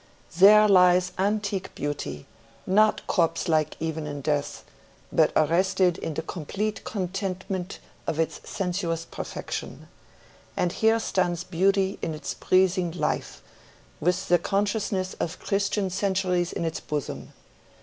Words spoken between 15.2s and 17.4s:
Christian centuries in its bosom.